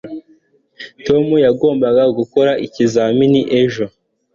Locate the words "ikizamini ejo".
2.65-3.85